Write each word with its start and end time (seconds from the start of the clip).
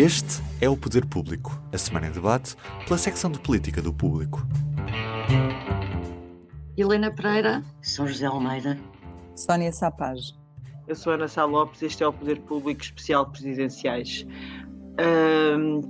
Este 0.00 0.40
é 0.60 0.68
o 0.68 0.76
Poder 0.76 1.04
Público, 1.04 1.60
a 1.72 1.76
semana 1.76 2.06
em 2.06 2.12
debate 2.12 2.54
pela 2.86 2.96
secção 2.96 3.32
de 3.32 3.40
política 3.40 3.82
do 3.82 3.92
público. 3.92 4.46
Helena 6.76 7.10
Pereira. 7.10 7.64
São 7.82 8.06
José 8.06 8.26
Almeida. 8.26 8.78
Sónia 9.34 9.72
Sapage. 9.72 10.34
Eu 10.86 10.94
sou 10.94 11.14
Ana 11.14 11.26
Sá 11.26 11.44
Lopes, 11.44 11.82
este 11.82 12.04
é 12.04 12.06
o 12.06 12.12
Poder 12.12 12.38
Público 12.42 12.80
Especial 12.80 13.28
Presidenciais. 13.28 14.24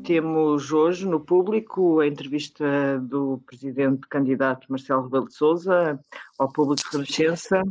temos 0.04 0.72
hoje 0.72 1.06
no 1.06 1.20
público 1.20 2.00
a 2.00 2.06
entrevista 2.06 2.98
do 3.02 3.42
presidente 3.44 4.08
candidato 4.08 4.68
Marcelo 4.70 5.02
Rebelo 5.02 5.28
de 5.28 5.34
Sousa 5.34 6.00
ao 6.38 6.50
público 6.50 6.80
de 6.82 6.96
Renascença. 6.96 7.62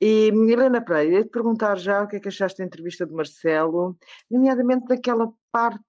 E 0.00 0.28
Helena 0.28 0.80
Pereira, 0.80 1.16
ia 1.16 1.24
te 1.24 1.30
perguntar 1.30 1.76
já 1.76 2.02
o 2.02 2.08
que 2.08 2.16
é 2.16 2.20
que 2.20 2.28
achaste 2.28 2.58
da 2.58 2.64
entrevista 2.64 3.04
de 3.04 3.12
Marcelo, 3.12 3.98
nomeadamente 4.30 4.86
daquela 4.86 5.30
parte 5.52 5.84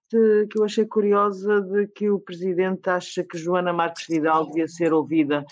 que 0.50 0.60
eu 0.60 0.66
achei 0.66 0.86
curiosa 0.86 1.62
de 1.62 1.88
que 1.88 2.10
o 2.10 2.20
presidente 2.20 2.90
acha 2.90 3.24
que 3.24 3.38
Joana 3.38 3.72
Marques 3.72 4.08
Vidal 4.08 4.48
devia 4.48 4.68
ser 4.68 4.92
ouvida 4.92 5.46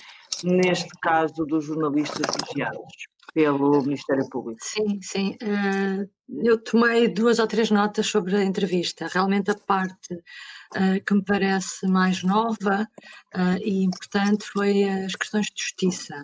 neste 0.43 0.89
caso 1.01 1.45
dos 1.45 1.65
jornalistas 1.65 2.25
vigiados 2.47 3.07
pelo 3.33 3.81
Ministério 3.83 4.27
Público. 4.29 4.59
Sim, 4.61 4.99
sim. 5.01 5.37
Uh, 5.41 6.09
eu 6.43 6.57
tomei 6.61 7.07
duas 7.07 7.39
ou 7.39 7.47
três 7.47 7.71
notas 7.71 8.07
sobre 8.07 8.35
a 8.35 8.43
entrevista. 8.43 9.07
Realmente 9.07 9.51
a 9.51 9.55
parte 9.55 10.13
uh, 10.13 11.03
que 11.05 11.13
me 11.13 11.23
parece 11.23 11.87
mais 11.87 12.23
nova 12.23 12.87
uh, 13.35 13.57
e 13.63 13.83
importante 13.83 14.45
foi 14.45 14.83
as 14.83 15.15
questões 15.15 15.47
de 15.47 15.61
justiça. 15.61 16.15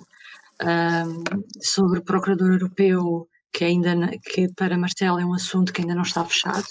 Sobre 1.61 2.00
o 2.00 2.03
Procurador 2.03 2.52
Europeu, 2.52 3.28
que 3.52 3.64
ainda 3.64 3.95
que 4.23 4.52
para 4.53 4.78
Marcelo 4.78 5.20
é 5.20 5.25
um 5.25 5.34
assunto 5.34 5.72
que 5.72 5.81
ainda 5.81 5.95
não 5.95 6.03
está 6.03 6.23
fechado, 6.25 6.66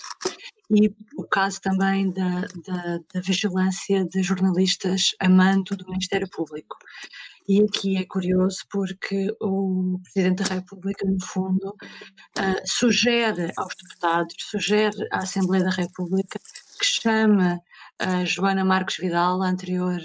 e 0.71 0.93
o 1.17 1.25
caso 1.25 1.61
também 1.61 2.11
da, 2.11 2.41
da, 2.67 2.99
da 3.13 3.21
vigilância 3.21 4.05
de 4.05 4.23
jornalistas 4.23 5.15
a 5.21 5.29
mando 5.29 5.77
do 5.77 5.87
Ministério 5.89 6.29
Público. 6.29 6.77
E 7.47 7.63
aqui 7.63 7.99
é 7.99 8.05
curioso 8.07 8.65
porque 8.71 9.29
o 9.41 10.01
Presidente 10.03 10.43
da 10.43 10.55
República, 10.55 11.07
no 11.07 11.23
fundo, 11.23 11.69
uh, 11.69 12.63
sugere 12.65 13.53
aos 13.57 13.75
deputados, 13.77 14.35
sugere 14.39 14.97
à 15.13 15.19
Assembleia 15.19 15.65
da 15.65 15.71
República 15.71 16.41
que 16.79 16.87
chame 16.87 17.61
a 17.99 18.25
Joana 18.25 18.65
Marques 18.65 18.97
Vidal, 18.97 19.43
a 19.43 19.49
anterior 19.49 20.01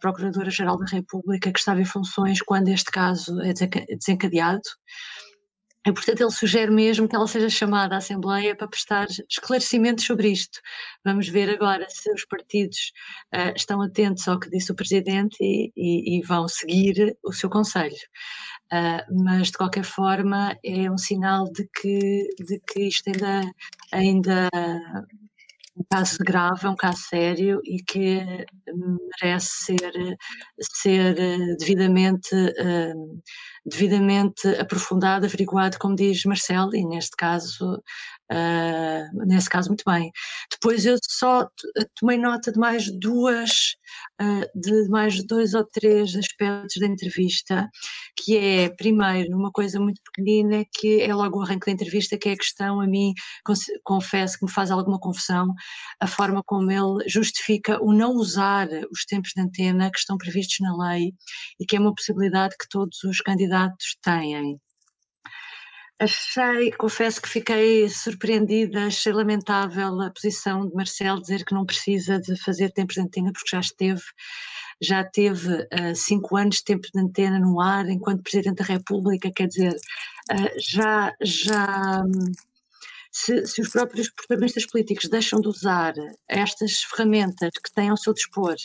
Procuradora-Geral 0.00 0.78
da 0.78 0.86
República, 0.86 1.52
que 1.52 1.58
estava 1.58 1.80
em 1.80 1.84
funções 1.84 2.40
quando 2.42 2.68
este 2.68 2.90
caso 2.90 3.40
é 3.40 3.52
desencadeado, 3.52 4.62
e, 5.84 5.92
portanto, 5.92 6.20
ele 6.20 6.30
sugere 6.30 6.70
mesmo 6.70 7.08
que 7.08 7.16
ela 7.16 7.26
seja 7.26 7.50
chamada 7.50 7.96
à 7.96 7.98
Assembleia 7.98 8.54
para 8.54 8.68
prestar 8.68 9.08
esclarecimentos 9.28 10.04
sobre 10.04 10.28
isto. 10.28 10.60
Vamos 11.04 11.28
ver 11.28 11.50
agora 11.50 11.86
se 11.88 12.08
os 12.12 12.24
partidos 12.24 12.92
uh, 13.34 13.52
estão 13.56 13.82
atentos 13.82 14.28
ao 14.28 14.38
que 14.38 14.48
disse 14.48 14.70
o 14.70 14.76
Presidente 14.76 15.36
e, 15.40 15.72
e, 15.76 16.18
e 16.18 16.22
vão 16.22 16.46
seguir 16.46 17.16
o 17.24 17.32
seu 17.32 17.50
conselho. 17.50 17.96
Uh, 18.72 19.24
mas, 19.24 19.48
de 19.48 19.58
qualquer 19.58 19.84
forma, 19.84 20.56
é 20.64 20.88
um 20.88 20.96
sinal 20.96 21.50
de 21.50 21.68
que, 21.74 22.28
de 22.38 22.60
que 22.60 22.82
isto 22.86 23.08
ainda, 23.08 23.52
ainda 23.92 24.48
um 25.76 25.84
caso 25.90 26.18
grave, 26.20 26.66
um 26.66 26.76
caso 26.76 27.00
sério 27.08 27.60
e 27.64 27.82
que 27.82 28.20
merece 29.22 29.48
ser, 29.64 30.16
ser 30.60 31.56
devidamente, 31.58 32.34
devidamente 33.64 34.48
aprofundado, 34.60 35.26
averiguado, 35.26 35.78
como 35.78 35.96
diz 35.96 36.24
Marcelo, 36.24 36.74
e 36.74 36.84
neste 36.84 37.16
caso 37.16 37.82
uh, 38.32 39.26
nesse 39.26 39.48
caso 39.48 39.68
muito 39.68 39.84
bem. 39.86 40.10
Depois 40.50 40.84
eu 40.86 40.96
só 41.02 41.48
tomei 41.98 42.18
nota 42.18 42.50
de 42.50 42.58
mais 42.58 42.90
duas, 42.98 43.76
de 44.54 44.88
mais 44.88 45.24
dois 45.24 45.54
ou 45.54 45.64
três 45.64 46.14
aspectos 46.16 46.80
da 46.80 46.86
entrevista, 46.86 47.68
que 48.16 48.36
é, 48.36 48.68
primeiro, 48.70 49.36
uma 49.36 49.50
coisa 49.50 49.80
muito 49.80 50.00
pequenina, 50.04 50.64
que 50.72 51.00
é 51.00 51.14
logo 51.14 51.38
o 51.38 51.42
arranque 51.42 51.66
da 51.66 51.72
entrevista, 51.72 52.18
que 52.18 52.28
é 52.28 52.32
a 52.32 52.36
questão, 52.36 52.80
a 52.80 52.86
mim, 52.86 53.12
confesso 53.84 54.38
que 54.38 54.44
me 54.44 54.50
faz 54.50 54.70
alguma 54.70 54.98
confusão, 54.98 55.54
a 56.00 56.06
forma 56.06 56.42
como 56.44 56.70
ele 56.70 57.08
justifica 57.08 57.82
o 57.82 57.92
não 57.92 58.12
usar 58.12 58.68
os 58.90 59.04
tempos 59.04 59.32
de 59.34 59.42
antena 59.42 59.90
que 59.90 59.98
estão 59.98 60.16
previstos 60.16 60.58
na 60.60 60.76
lei 60.76 61.12
e 61.60 61.66
que 61.66 61.76
é 61.76 61.80
uma 61.80 61.94
possibilidade 61.94 62.54
que 62.58 62.68
todos 62.68 63.02
os 63.04 63.18
candidatos 63.18 63.96
têm. 64.02 64.58
Achei, 66.02 66.72
confesso 66.72 67.22
que 67.22 67.28
fiquei 67.28 67.88
surpreendida, 67.88 68.86
achei 68.86 69.12
lamentável 69.12 70.00
a 70.00 70.10
posição 70.10 70.68
de 70.68 70.74
Marcelo 70.74 71.20
dizer 71.20 71.44
que 71.44 71.54
não 71.54 71.64
precisa 71.64 72.18
de 72.18 72.36
fazer 72.42 72.72
tempos 72.72 72.96
de 72.96 73.02
antena 73.02 73.32
porque 73.32 73.50
já 73.54 73.60
esteve, 73.60 74.02
já 74.80 75.04
teve 75.04 75.48
uh, 75.54 75.94
cinco 75.94 76.36
anos 76.36 76.56
de 76.56 76.64
tempo 76.64 76.88
de 76.92 77.00
antena 77.00 77.38
no 77.38 77.60
ar 77.60 77.88
enquanto 77.88 78.24
Presidente 78.24 78.56
da 78.56 78.64
República, 78.64 79.30
quer 79.30 79.46
dizer, 79.46 79.76
uh, 80.32 80.50
já, 80.58 81.14
já 81.22 82.02
se, 83.12 83.46
se, 83.46 83.60
os 83.60 83.68
próprios 83.68 84.10
protagonistas 84.10 84.66
políticos 84.66 85.08
deixam 85.08 85.40
de 85.40 85.46
usar 85.46 85.94
estas 86.26 86.80
ferramentas 86.82 87.50
que 87.62 87.72
têm 87.72 87.90
ao 87.90 87.96
seu 87.96 88.12
dispor, 88.12 88.56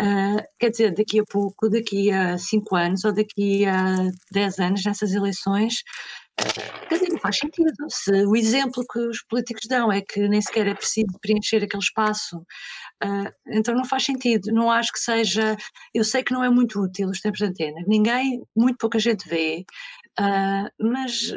uh, 0.00 0.42
quer 0.58 0.70
dizer, 0.70 0.94
daqui 0.94 1.20
a 1.20 1.24
pouco, 1.24 1.68
daqui 1.68 2.10
a 2.10 2.38
cinco 2.38 2.74
anos 2.74 3.04
ou 3.04 3.12
daqui 3.12 3.66
a 3.66 3.96
dez 4.32 4.58
anos, 4.58 4.82
nessas 4.82 5.12
eleições, 5.12 5.82
Quer 6.88 6.94
dizer, 6.94 7.10
não 7.10 7.18
faz 7.18 7.38
sentido. 7.38 7.72
Se 7.88 8.24
o 8.24 8.36
exemplo 8.36 8.84
que 8.90 8.98
os 8.98 9.22
políticos 9.22 9.66
dão 9.68 9.92
é 9.92 10.00
que 10.00 10.28
nem 10.28 10.40
sequer 10.40 10.66
é 10.66 10.74
preciso 10.74 11.18
preencher 11.20 11.62
aquele 11.62 11.82
espaço, 11.82 12.38
uh, 12.38 13.32
então 13.48 13.74
não 13.74 13.84
faz 13.84 14.04
sentido. 14.04 14.52
Não 14.52 14.70
acho 14.70 14.92
que 14.92 15.00
seja. 15.00 15.56
Eu 15.94 16.04
sei 16.04 16.22
que 16.22 16.32
não 16.32 16.42
é 16.42 16.50
muito 16.50 16.80
útil 16.80 17.08
os 17.08 17.20
tempos 17.20 17.38
de 17.38 17.46
antena, 17.46 17.82
ninguém, 17.86 18.42
muito 18.56 18.78
pouca 18.78 18.98
gente 18.98 19.28
vê, 19.28 19.64
uh, 20.18 20.68
mas 20.78 21.32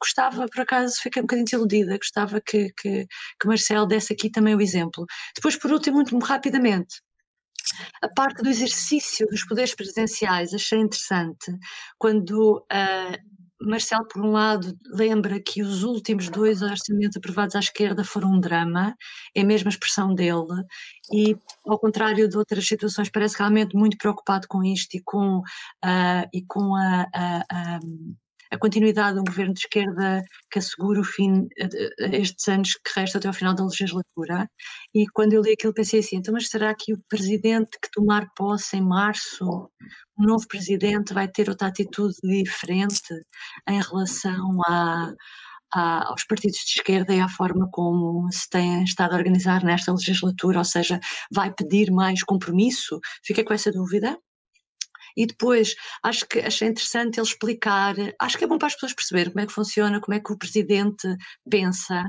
gostava, 0.00 0.46
por 0.46 0.60
acaso, 0.60 0.96
fiquei 1.02 1.20
um 1.20 1.24
bocadinho 1.24 1.44
desiludida, 1.44 1.96
gostava 1.96 2.40
que, 2.40 2.70
que, 2.76 3.06
que 3.40 3.46
Marcelo 3.46 3.86
desse 3.86 4.12
aqui 4.12 4.30
também 4.30 4.54
o 4.54 4.60
exemplo. 4.60 5.06
Depois, 5.34 5.56
por 5.56 5.72
último, 5.72 5.96
muito 5.96 6.18
rapidamente, 6.18 7.00
a 8.02 8.08
parte 8.08 8.42
do 8.42 8.48
exercício 8.48 9.26
dos 9.26 9.44
poderes 9.44 9.74
presidenciais 9.74 10.52
achei 10.52 10.78
interessante 10.78 11.50
quando 11.98 12.58
uh, 12.58 13.33
Marcelo, 13.60 14.06
por 14.08 14.22
um 14.24 14.32
lado, 14.32 14.76
lembra 14.86 15.40
que 15.40 15.62
os 15.62 15.82
últimos 15.84 16.28
dois 16.28 16.60
orçamentos 16.62 17.16
aprovados 17.16 17.54
à 17.54 17.60
esquerda 17.60 18.04
foram 18.04 18.32
um 18.32 18.40
drama, 18.40 18.94
é 19.34 19.42
a 19.42 19.44
mesma 19.44 19.70
expressão 19.70 20.14
dele, 20.14 20.64
e 21.12 21.36
ao 21.66 21.78
contrário 21.78 22.28
de 22.28 22.36
outras 22.36 22.66
situações, 22.66 23.10
parece 23.10 23.38
realmente 23.38 23.76
muito 23.76 23.96
preocupado 23.96 24.46
com 24.48 24.62
isto 24.64 24.96
e 24.96 25.02
com, 25.02 25.38
uh, 25.38 26.28
e 26.32 26.44
com 26.46 26.74
a, 26.74 27.06
a, 27.14 27.44
a 27.50 27.80
a 28.54 28.58
continuidade 28.58 29.14
de 29.14 29.20
um 29.20 29.24
governo 29.24 29.52
de 29.52 29.60
esquerda 29.60 30.22
que 30.50 30.58
assegura 30.58 31.00
o 31.00 31.04
fim 31.04 31.48
estes 32.12 32.48
anos 32.48 32.74
que 32.74 33.00
restam 33.00 33.18
até 33.18 33.28
ao 33.28 33.34
final 33.34 33.54
da 33.54 33.64
legislatura. 33.64 34.48
E 34.94 35.06
quando 35.12 35.32
eu 35.32 35.42
li 35.42 35.52
aquilo 35.52 35.74
pensei 35.74 36.00
assim, 36.00 36.16
então 36.16 36.32
mas 36.32 36.48
será 36.48 36.74
que 36.74 36.92
o 36.92 37.02
presidente 37.08 37.78
que 37.82 37.90
tomar 37.92 38.28
posse 38.36 38.76
em 38.76 38.82
março, 38.82 39.44
o 40.16 40.22
novo 40.24 40.46
presidente 40.48 41.12
vai 41.12 41.28
ter 41.28 41.48
outra 41.48 41.68
atitude 41.68 42.14
diferente 42.22 43.14
em 43.68 43.80
relação 43.80 44.60
a, 44.66 45.12
aos 45.72 46.24
partidos 46.24 46.58
de 46.58 46.78
esquerda 46.78 47.14
e 47.14 47.20
à 47.20 47.28
forma 47.28 47.68
como 47.72 48.30
se 48.30 48.48
tem 48.48 48.84
estado 48.84 49.14
a 49.14 49.16
organizar 49.16 49.64
nesta 49.64 49.92
legislatura, 49.92 50.58
ou 50.58 50.64
seja, 50.64 51.00
vai 51.32 51.52
pedir 51.52 51.90
mais 51.90 52.22
compromisso? 52.22 53.00
Fica 53.24 53.44
com 53.44 53.52
essa 53.52 53.72
dúvida. 53.72 54.16
E 55.16 55.26
depois, 55.26 55.74
acho 56.02 56.26
que 56.26 56.40
achei 56.40 56.68
interessante 56.68 57.18
ele 57.18 57.26
explicar, 57.26 57.94
acho 58.20 58.38
que 58.38 58.44
é 58.44 58.46
bom 58.46 58.58
para 58.58 58.68
as 58.68 58.74
pessoas 58.74 58.94
perceberem 58.94 59.32
como 59.32 59.42
é 59.42 59.46
que 59.46 59.52
funciona, 59.52 60.00
como 60.00 60.14
é 60.14 60.20
que 60.20 60.32
o 60.32 60.38
Presidente 60.38 61.16
pensa 61.48 62.04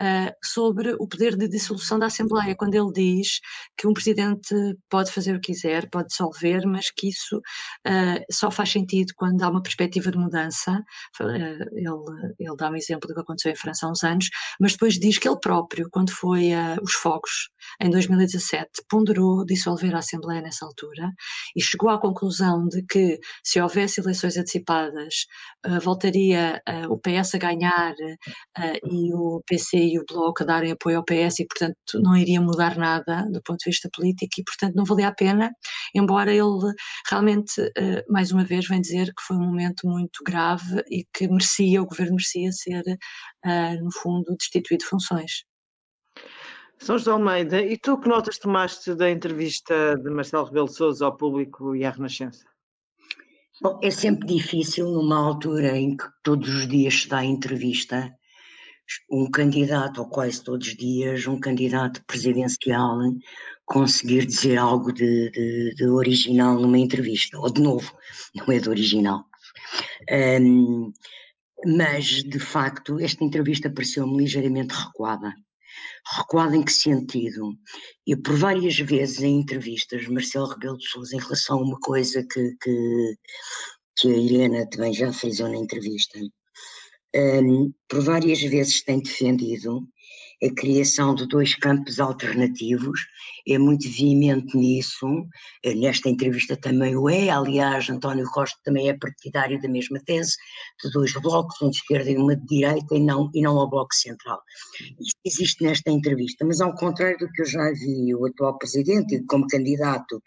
uh, 0.00 0.32
sobre 0.42 0.94
o 0.98 1.08
poder 1.08 1.36
de 1.36 1.48
dissolução 1.48 1.98
da 1.98 2.06
Assembleia, 2.06 2.54
quando 2.54 2.74
ele 2.74 2.92
diz 2.92 3.40
que 3.76 3.86
um 3.86 3.92
Presidente 3.92 4.54
pode 4.88 5.10
fazer 5.10 5.34
o 5.34 5.40
que 5.40 5.52
quiser, 5.52 5.88
pode 5.90 6.08
dissolver, 6.08 6.66
mas 6.66 6.90
que 6.90 7.08
isso 7.08 7.38
uh, 7.38 8.24
só 8.30 8.50
faz 8.50 8.70
sentido 8.70 9.12
quando 9.16 9.42
há 9.42 9.48
uma 9.48 9.62
perspectiva 9.62 10.10
de 10.10 10.18
mudança. 10.18 10.82
Uh, 11.20 11.24
ele, 11.72 12.34
ele 12.38 12.56
dá 12.56 12.70
um 12.70 12.76
exemplo 12.76 13.08
do 13.08 13.14
que 13.14 13.20
aconteceu 13.20 13.52
em 13.52 13.56
França 13.56 13.86
há 13.86 13.90
uns 13.90 14.02
anos, 14.04 14.28
mas 14.60 14.72
depois 14.72 14.94
diz 14.94 15.18
que 15.18 15.28
ele 15.28 15.38
próprio, 15.40 15.88
quando 15.90 16.12
foi 16.12 16.52
os 16.82 16.92
fogos, 16.94 17.50
em 17.80 17.90
2017, 17.90 18.70
ponderou 18.88 19.44
dissolver 19.44 19.94
a 19.94 19.98
Assembleia 19.98 20.40
nessa 20.40 20.64
altura 20.64 21.10
e 21.56 21.62
chegou 21.62 21.90
à 21.90 22.00
conclusão 22.00 22.43
de 22.70 22.82
que 22.82 23.18
se 23.42 23.60
houvesse 23.60 24.00
eleições 24.00 24.36
antecipadas 24.36 25.26
uh, 25.66 25.80
voltaria 25.80 26.62
uh, 26.68 26.92
o 26.92 26.98
PS 26.98 27.34
a 27.34 27.38
ganhar 27.38 27.92
uh, 27.92 28.78
e 28.84 29.14
o 29.14 29.42
PC 29.46 29.76
e 29.76 29.98
o 29.98 30.04
Bloco 30.08 30.42
a 30.42 30.46
darem 30.46 30.72
apoio 30.72 30.98
ao 30.98 31.04
PS 31.04 31.40
e 31.40 31.46
portanto 31.46 32.00
não 32.00 32.16
iria 32.16 32.40
mudar 32.40 32.76
nada 32.76 33.26
do 33.30 33.42
ponto 33.42 33.58
de 33.58 33.70
vista 33.70 33.88
político 33.92 34.40
e 34.40 34.44
portanto 34.44 34.74
não 34.74 34.84
valia 34.84 35.08
a 35.08 35.14
pena, 35.14 35.50
embora 35.94 36.32
ele 36.32 36.72
realmente 37.10 37.52
mais 38.08 38.30
uma 38.32 38.44
vez 38.44 38.66
vem 38.68 38.80
dizer 38.80 39.06
que 39.06 39.22
foi 39.26 39.36
um 39.36 39.46
momento 39.46 39.86
muito 39.86 40.22
grave 40.24 40.82
e 40.90 41.04
que 41.12 41.28
merecia, 41.28 41.82
o 41.82 41.86
governo 41.86 42.16
merecia 42.16 42.50
ser 42.52 42.82
no 43.80 43.92
fundo 43.92 44.34
destituído 44.38 44.84
de 44.84 44.88
funções. 44.90 45.44
São 46.84 46.98
José 46.98 47.12
Almeida, 47.12 47.62
e 47.62 47.78
tu 47.78 47.96
que 47.96 48.06
notas 48.06 48.36
tomaste 48.36 48.94
da 48.94 49.10
entrevista 49.10 49.96
de 49.96 50.10
Marcelo 50.10 50.44
Rebelo 50.44 50.66
de 50.66 50.74
Sousa 50.74 51.06
ao 51.06 51.16
público 51.16 51.74
e 51.74 51.82
à 51.82 51.90
Renascença? 51.90 52.44
Bom, 53.62 53.80
é 53.82 53.90
sempre 53.90 54.26
difícil 54.26 54.90
numa 54.90 55.16
altura 55.16 55.78
em 55.78 55.96
que 55.96 56.04
todos 56.22 56.46
os 56.46 56.68
dias 56.68 57.00
se 57.00 57.08
dá 57.08 57.24
entrevista, 57.24 58.12
um 59.10 59.30
candidato, 59.30 60.02
ou 60.02 60.10
quase 60.10 60.44
todos 60.44 60.68
os 60.68 60.76
dias, 60.76 61.26
um 61.26 61.40
candidato 61.40 62.04
presidencial 62.04 62.98
conseguir 63.64 64.26
dizer 64.26 64.58
algo 64.58 64.92
de, 64.92 65.30
de, 65.30 65.74
de 65.76 65.86
original 65.86 66.60
numa 66.60 66.78
entrevista, 66.78 67.38
ou 67.38 67.50
de 67.50 67.62
novo, 67.62 67.96
não 68.36 68.52
é 68.52 68.58
de 68.58 68.68
original. 68.68 69.24
Um, 70.38 70.92
mas, 71.64 72.22
de 72.22 72.38
facto, 72.38 73.00
esta 73.00 73.24
entrevista 73.24 73.70
pareceu-me 73.70 74.18
ligeiramente 74.18 74.74
recuada. 74.74 75.32
Recuado 76.06 76.54
em 76.54 76.62
que 76.62 76.72
sentido? 76.72 77.56
Eu, 78.06 78.20
por 78.20 78.36
várias 78.36 78.76
vezes 78.78 79.22
em 79.22 79.40
entrevistas, 79.40 80.06
Marcelo 80.06 80.48
Rebelo 80.48 80.76
de 80.76 80.88
Sousa, 80.88 81.16
em 81.16 81.20
relação 81.20 81.58
a 81.58 81.62
uma 81.62 81.78
coisa 81.80 82.22
que, 82.22 82.56
que, 82.62 83.16
que 83.96 84.08
a 84.08 84.16
Helena 84.16 84.68
também 84.68 84.92
já 84.92 85.12
fez 85.12 85.38
na 85.38 85.56
entrevista, 85.56 86.18
um, 87.14 87.72
por 87.88 88.02
várias 88.02 88.40
vezes 88.40 88.82
tem 88.82 89.00
defendido 89.00 89.88
a 90.42 90.54
criação 90.54 91.14
de 91.14 91.26
dois 91.26 91.54
campos 91.54 92.00
alternativos, 92.00 93.00
é 93.46 93.58
muito 93.58 93.88
veemente 93.88 94.56
nisso, 94.56 95.26
eh, 95.62 95.74
nesta 95.74 96.08
entrevista 96.08 96.56
também 96.56 96.96
o 96.96 97.08
é, 97.08 97.30
aliás, 97.30 97.88
António 97.88 98.26
Costa 98.30 98.58
também 98.64 98.88
é 98.88 98.98
partidário 98.98 99.60
da 99.60 99.68
mesma 99.68 100.00
tese, 100.04 100.36
de 100.82 100.90
dois 100.90 101.12
blocos, 101.14 101.60
um 101.62 101.70
de 101.70 101.76
esquerda 101.76 102.10
e 102.10 102.16
uma 102.16 102.36
de 102.36 102.46
direita, 102.46 102.94
e 102.94 103.00
não, 103.00 103.30
e 103.34 103.42
não 103.42 103.58
ao 103.58 103.68
bloco 103.68 103.94
central. 103.94 104.40
Isto 105.00 105.20
existe 105.24 105.64
nesta 105.64 105.90
entrevista, 105.90 106.44
mas 106.44 106.60
ao 106.60 106.74
contrário 106.74 107.18
do 107.18 107.30
que 107.30 107.42
eu 107.42 107.46
já 107.46 107.70
vi 107.72 108.14
o 108.14 108.26
atual 108.26 108.58
presidente, 108.58 109.22
como 109.26 109.46
candidato, 109.46 110.22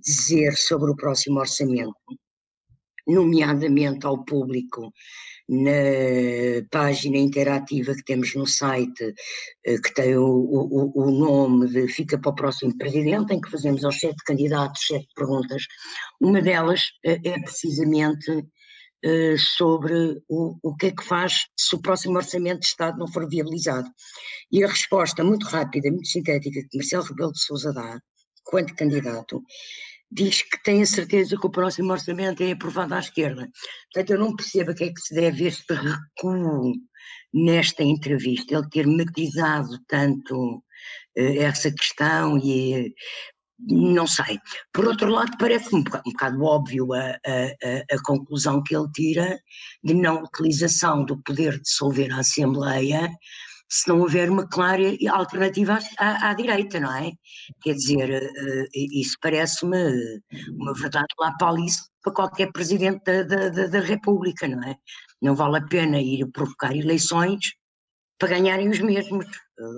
dizer 0.00 0.56
sobre 0.56 0.90
o 0.90 0.96
próximo 0.96 1.40
orçamento, 1.40 1.94
nomeadamente 3.06 4.06
ao 4.06 4.24
público, 4.24 4.92
na 5.48 6.66
página 6.70 7.18
interativa 7.18 7.94
que 7.94 8.04
temos 8.04 8.34
no 8.34 8.46
site, 8.46 9.14
eh, 9.64 9.78
que 9.78 9.94
tem 9.94 10.16
o, 10.16 10.24
o, 10.24 10.92
o 10.94 11.10
nome 11.10 11.68
de 11.68 11.86
Fica 11.88 12.18
para 12.18 12.30
o 12.30 12.34
Próximo 12.34 12.76
Presidente, 12.78 13.34
em 13.34 13.40
que 13.40 13.50
fazemos 13.50 13.84
aos 13.84 13.98
sete 13.98 14.22
candidatos 14.24 14.86
sete 14.86 15.08
perguntas. 15.14 15.64
Uma 16.20 16.40
delas 16.40 16.82
eh, 17.04 17.20
é 17.24 17.40
precisamente 17.40 18.44
eh, 19.04 19.36
sobre 19.36 20.22
o, 20.28 20.56
o 20.62 20.74
que 20.76 20.86
é 20.86 20.90
que 20.90 21.04
faz 21.04 21.46
se 21.54 21.76
o 21.76 21.80
próximo 21.80 22.16
Orçamento 22.16 22.60
de 22.60 22.66
Estado 22.66 22.98
não 22.98 23.06
for 23.06 23.28
viabilizado. 23.28 23.88
E 24.50 24.64
a 24.64 24.68
resposta 24.68 25.22
muito 25.22 25.44
rápida, 25.46 25.90
muito 25.90 26.08
sintética, 26.08 26.60
que 26.70 26.78
Marcelo 26.78 27.04
Rebelo 27.04 27.32
de 27.32 27.40
Sousa 27.40 27.70
dá, 27.72 28.00
quanto 28.44 28.74
candidato, 28.74 29.42
diz 30.14 30.42
que 30.42 30.62
tem 30.62 30.82
a 30.82 30.86
certeza 30.86 31.36
que 31.36 31.46
o 31.46 31.50
próximo 31.50 31.92
orçamento 31.92 32.42
é 32.42 32.52
aprovado 32.52 32.94
à 32.94 33.00
esquerda. 33.00 33.50
Portanto, 33.92 34.10
eu 34.10 34.18
não 34.18 34.36
percebo 34.36 34.70
a 34.70 34.74
que 34.74 34.84
é 34.84 34.92
que 34.92 35.00
se 35.00 35.14
deve 35.14 35.46
este 35.46 35.74
recuo 35.74 36.72
nesta 37.32 37.82
entrevista, 37.82 38.54
ele 38.54 38.68
ter 38.70 38.86
matizado 38.86 39.76
tanto 39.88 40.56
uh, 40.56 40.62
essa 41.16 41.70
questão 41.72 42.38
e 42.38 42.94
não 43.58 44.06
sei. 44.06 44.38
Por 44.72 44.86
outro 44.86 45.10
lado, 45.10 45.36
parece-me 45.38 45.80
um, 45.80 45.84
um 46.06 46.12
bocado 46.12 46.42
óbvio 46.42 46.92
a, 46.92 47.10
a, 47.10 47.94
a, 47.94 48.02
conclusão 48.04 48.62
que 48.62 48.76
ele 48.76 48.90
tira 48.92 49.38
de 49.82 49.94
não 49.94 50.22
utilização 50.22 51.04
do 51.04 51.20
poder 51.22 51.54
de 51.54 51.62
dissolver 51.62 52.12
a 52.12 52.18
Assembleia 52.18 53.08
se 53.68 53.88
não 53.88 54.00
houver 54.00 54.30
uma 54.30 54.46
clara 54.46 54.82
alternativa 55.10 55.78
à, 55.98 56.30
à, 56.30 56.34
direita, 56.34 56.78
não 56.78 56.94
é? 56.94 57.12
Quer 57.62 57.74
dizer, 57.74 58.22
uh, 58.22 58.66
isso 58.74 59.16
parece-me 59.20 60.20
uma 60.50 60.74
verdade 60.74 61.06
lá 61.18 61.32
para 61.38 61.48
Alice 61.48 61.82
para 62.02 62.12
qualquer 62.12 62.52
presidente 62.52 63.02
da, 63.04 63.48
da, 63.48 63.66
da, 63.66 63.80
República, 63.80 64.46
não 64.46 64.62
é? 64.62 64.76
Não 65.22 65.34
vale 65.34 65.58
a 65.58 65.66
pena 65.66 66.00
ir 66.00 66.30
provocar 66.30 66.76
eleições 66.76 67.54
para 68.18 68.28
ganharem 68.28 68.68
os 68.68 68.78
mesmos, 68.78 69.26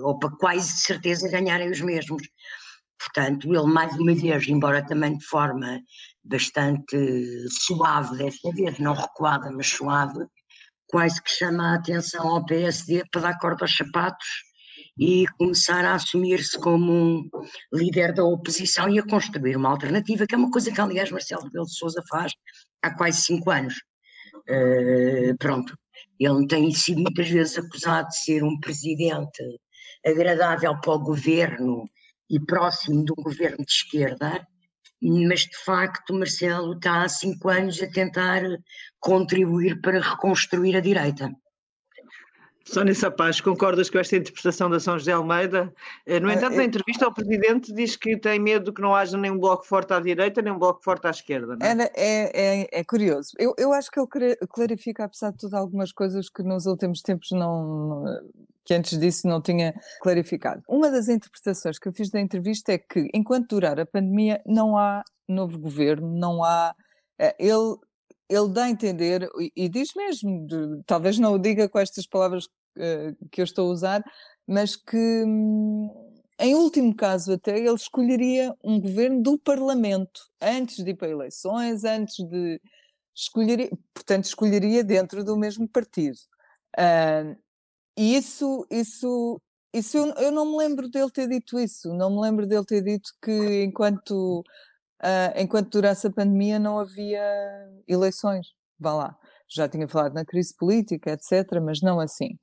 ou 0.03 0.19
para 0.19 0.35
quase 0.37 0.77
certeza 0.77 1.29
ganharem 1.29 1.71
os 1.71 1.81
mesmos. 1.81 2.21
Portanto, 2.99 3.53
ele 3.53 3.71
mais 3.71 3.93
uma 3.95 4.13
vez, 4.13 4.47
embora 4.47 4.85
também 4.85 5.17
de 5.17 5.25
forma 5.25 5.79
bastante 6.23 6.97
suave 7.49 8.17
desta 8.17 8.51
vez, 8.51 8.77
não 8.79 8.93
recuada, 8.93 9.51
mas 9.51 9.67
suave, 9.67 10.25
quase 10.87 11.21
que 11.21 11.29
chama 11.29 11.71
a 11.71 11.75
atenção 11.75 12.27
ao 12.27 12.45
PSD 12.45 13.03
para 13.11 13.21
dar 13.21 13.39
corda 13.39 13.63
aos 13.63 13.75
sapatos 13.75 14.27
e 14.97 15.27
começar 15.37 15.85
a 15.85 15.93
assumir-se 15.93 16.59
como 16.59 16.91
um 16.91 17.29
líder 17.71 18.13
da 18.13 18.23
oposição 18.23 18.89
e 18.89 18.99
a 18.99 19.05
construir 19.05 19.55
uma 19.55 19.69
alternativa, 19.69 20.25
que 20.25 20.33
é 20.33 20.37
uma 20.37 20.49
coisa 20.49 20.71
que, 20.71 20.81
aliás, 20.81 21.11
Marcelo 21.11 21.43
Rebelo 21.43 21.65
de 21.65 21.77
Sousa 21.77 22.01
faz 22.09 22.31
há 22.81 22.95
quase 22.95 23.21
cinco 23.21 23.51
anos. 23.51 23.75
Uh, 24.49 25.37
pronto, 25.37 25.77
ele 26.19 26.47
tem 26.47 26.71
sido 26.71 27.01
muitas 27.01 27.29
vezes 27.29 27.57
acusado 27.57 28.07
de 28.07 28.17
ser 28.17 28.43
um 28.43 28.59
presidente 28.59 29.43
agradável 30.05 30.79
para 30.79 30.93
o 30.93 31.03
governo 31.03 31.83
e 32.29 32.39
próximo 32.39 33.05
de 33.05 33.11
um 33.11 33.23
governo 33.23 33.57
de 33.57 33.71
esquerda, 33.71 34.45
mas 35.01 35.41
de 35.41 35.57
facto 35.63 36.13
Marcelo 36.13 36.73
está 36.73 37.03
há 37.03 37.09
cinco 37.09 37.49
anos 37.49 37.81
a 37.81 37.87
tentar 37.87 38.41
contribuir 38.99 39.81
para 39.81 39.99
reconstruir 39.99 40.75
a 40.75 40.81
direita. 40.81 41.31
Sónia 42.67 42.93
Sapaz, 42.93 43.39
concordas 43.39 43.89
com 43.89 43.97
esta 43.97 44.17
interpretação 44.17 44.69
da 44.69 44.77
São 44.77 44.99
José 44.99 45.13
Almeida? 45.13 45.73
Eh, 46.05 46.19
no 46.19 46.29
entanto, 46.29 46.57
na 46.57 46.65
entrevista 46.65 47.05
ao 47.05 47.13
Presidente 47.13 47.73
diz 47.73 47.95
que 47.95 48.17
tem 48.17 48.39
medo 48.39 48.73
que 48.73 48.81
não 48.81 48.93
haja 48.93 49.17
nenhum 49.17 49.37
bloco 49.39 49.65
forte 49.65 49.93
à 49.93 50.01
direita, 50.01 50.41
nem 50.41 50.51
um 50.51 50.59
bloco 50.59 50.83
forte 50.83 51.07
à 51.07 51.09
esquerda. 51.09 51.57
É? 51.61 51.71
É, 51.95 52.31
é, 52.33 52.79
é, 52.79 52.83
curioso. 52.83 53.31
Eu, 53.39 53.55
eu 53.57 53.71
acho 53.71 53.89
que 53.89 53.97
ele 53.97 54.35
clarifica, 54.49 55.05
apesar 55.05 55.31
de 55.31 55.37
tudo, 55.37 55.55
algumas 55.55 55.93
coisas 55.93 56.29
que 56.29 56.43
nos 56.43 56.65
últimos 56.65 57.01
tempos 57.01 57.31
não, 57.31 58.03
que 58.67 58.73
antes 58.73 58.99
disso 58.99 59.25
não 59.25 59.41
tinha 59.41 59.73
clarificado. 60.01 60.61
Uma 60.67 60.91
das 60.91 61.07
interpretações 61.07 61.79
que 61.79 61.87
eu 61.87 61.93
fiz 61.93 62.09
da 62.09 62.19
entrevista 62.19 62.73
é 62.73 62.77
que, 62.77 63.09
enquanto 63.13 63.55
durar 63.55 63.79
a 63.79 63.85
pandemia, 63.85 64.41
não 64.45 64.77
há 64.77 65.03
novo 65.25 65.57
governo, 65.57 66.05
não 66.05 66.43
há. 66.43 66.75
Eh, 67.17 67.35
ele, 67.39 67.77
ele 68.29 68.49
dá 68.49 68.65
a 68.65 68.69
entender, 68.69 69.25
e 69.55 69.69
diz 69.69 69.93
mesmo, 69.95 70.45
talvez 70.85 71.17
não 71.17 71.33
o 71.33 71.39
diga 71.39 71.69
com 71.69 71.79
estas 71.79 72.05
palavras 72.05 72.43
uh, 72.45 73.15
que 73.31 73.39
eu 73.39 73.45
estou 73.45 73.69
a 73.69 73.71
usar, 73.71 74.03
mas 74.45 74.75
que, 74.75 74.97
hum, 74.97 75.89
em 76.37 76.53
último 76.53 76.93
caso, 76.93 77.33
até 77.33 77.57
ele 77.57 77.73
escolheria 77.73 78.53
um 78.61 78.81
governo 78.81 79.23
do 79.23 79.39
Parlamento, 79.39 80.19
antes 80.41 80.83
de 80.83 80.91
ir 80.91 80.95
para 80.95 81.09
eleições, 81.09 81.85
antes 81.85 82.17
de. 82.17 82.59
Escolheria, 83.15 83.69
portanto, 83.93 84.25
escolheria 84.25 84.83
dentro 84.83 85.23
do 85.23 85.37
mesmo 85.37 85.67
partido. 85.69 86.17
Uh, 86.77 87.46
e 87.97 88.15
isso, 88.15 88.65
isso, 88.69 89.41
isso 89.73 89.97
eu, 89.97 90.13
eu, 90.15 90.31
não 90.31 90.45
me 90.45 90.57
lembro 90.57 90.89
dele 90.89 91.09
ter 91.11 91.27
dito 91.27 91.59
isso, 91.59 91.93
não 91.93 92.11
me 92.11 92.21
lembro 92.21 92.45
dele 92.45 92.65
ter 92.65 92.81
dito 92.83 93.11
que 93.21 93.63
enquanto, 93.63 94.41
uh, 95.03 95.33
enquanto 95.35 95.71
durasse 95.71 96.07
a 96.07 96.11
pandemia 96.11 96.59
não 96.59 96.79
havia 96.79 97.21
eleições. 97.87 98.47
Vá 98.79 98.93
lá. 98.93 99.17
Já 99.49 99.67
tinha 99.67 99.87
falado 99.87 100.13
na 100.13 100.25
crise 100.25 100.55
política, 100.55 101.11
etc., 101.11 101.59
mas 101.61 101.81
não 101.81 101.99
assim. 101.99 102.37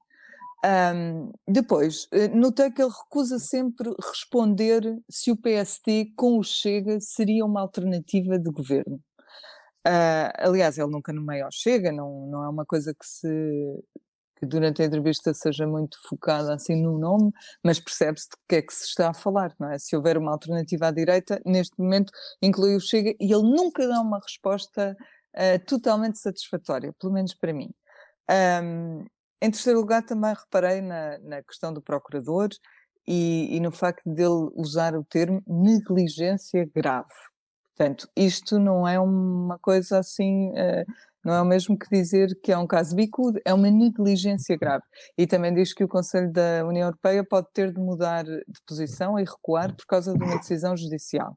Um, 0.65 1.31
depois, 1.47 2.09
eh, 2.11 2.29
notei 2.29 2.71
que 2.71 2.81
ele 2.81 2.91
recusa 2.91 3.39
sempre 3.39 3.95
responder 4.01 4.83
se 5.11 5.31
o 5.31 5.37
PST 5.37 6.15
com 6.17 6.39
o 6.39 6.43
Chega 6.43 6.99
seria 7.01 7.45
uma 7.45 7.61
alternativa 7.61 8.39
de 8.39 8.51
governo. 8.51 8.97
Uh, 9.87 10.33
aliás, 10.39 10.79
ele 10.79 10.91
nunca 10.91 11.13
no 11.13 11.23
meio 11.23 11.47
chega, 11.53 11.93
não, 11.93 12.27
não 12.27 12.45
é 12.45 12.49
uma 12.49 12.65
coisa 12.65 12.95
que 12.95 13.07
se 13.07 13.29
que 14.37 14.47
durante 14.47 14.83
a 14.83 14.85
entrevista 14.85 15.33
seja 15.33 15.67
muito 15.67 15.97
focada 16.09 16.55
assim 16.55 16.83
no 16.83 16.99
nome, 16.99 17.31
mas 17.63 17.79
percebe-se 17.79 18.29
de 18.29 18.37
que 18.49 18.57
é 18.57 18.63
que 18.63 18.73
se 18.73 18.85
está 18.87 19.11
a 19.11 19.15
falar, 19.15 19.55
não 19.59 19.71
é? 19.71 19.79
Se 19.79 19.97
houver 19.97 20.19
uma 20.19 20.33
alternativa 20.33 20.89
à 20.89 20.91
direita, 20.91 21.41
neste 21.45 21.79
momento 21.79 22.13
inclui 22.43 22.77
o 22.77 22.81
Chega 22.81 23.15
e 23.21 23.33
ele 23.33 23.43
nunca 23.43 23.87
dá 23.87 24.01
uma 24.01 24.19
resposta 24.19 24.97
uh, 25.35 25.65
totalmente 25.67 26.19
satisfatória, 26.19 26.93
pelo 26.99 27.13
menos 27.13 27.35
para 27.35 27.53
mim. 27.53 27.71
Um, 28.63 29.05
em 29.41 29.51
terceiro 29.51 29.79
lugar, 29.79 30.03
também 30.03 30.33
reparei 30.33 30.81
na, 30.81 31.19
na 31.19 31.43
questão 31.43 31.73
do 31.73 31.83
procurador 31.83 32.49
e, 33.07 33.55
e, 33.55 33.61
no 33.61 33.71
facto 33.71 34.09
dele 34.09 34.51
usar 34.55 34.97
o 34.97 35.05
termo 35.05 35.43
negligência 35.47 36.69
grave. 36.75 37.13
Portanto, 37.77 38.09
isto 38.17 38.59
não 38.59 38.89
é 38.89 38.99
uma 38.99 39.59
coisa 39.59 39.99
assim. 39.99 40.51
Uh, 40.51 40.85
não 41.25 41.35
é 41.35 41.41
o 41.41 41.45
mesmo 41.45 41.79
que 41.79 41.89
dizer 41.89 42.39
que 42.43 42.53
é 42.53 42.59
um 42.59 42.67
caso 42.67 42.95
bicudo, 42.95 43.41
é 43.45 43.55
uma 43.55 43.71
negligência 43.71 44.57
grave. 44.57 44.85
E 45.17 45.27
também 45.27 45.55
diz 45.55 45.73
que 45.73 45.83
o 45.83 45.89
Conselho 45.89 46.31
da 46.31 46.65
União 46.67 46.87
Europeia 46.89 47.25
pode 47.25 47.49
ter 47.53 47.73
de 47.73 47.81
mudar 47.81 48.25
de 48.25 48.61
posição 48.67 49.19
e 49.19 49.25
recuar 49.25 49.75
por 49.75 49.87
causa 49.87 50.13
de 50.13 50.23
uma 50.23 50.37
decisão 50.39 50.77
judicial. 50.77 51.37